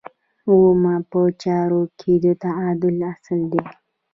اووم 0.49 0.83
په 1.11 1.19
چارو 1.43 1.81
کې 1.99 2.13
د 2.23 2.25
تعادل 2.43 2.95
اصل 3.13 3.39
دی. 3.51 3.63